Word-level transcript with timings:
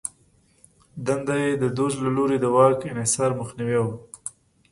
دنده 1.05 1.35
یې 1.43 1.51
د 1.61 1.63
دوج 1.77 1.93
له 2.05 2.09
لوري 2.17 2.37
د 2.39 2.45
واک 2.55 2.79
انحصار 2.91 3.29
مخنیوی 3.39 3.77
و 3.81 3.87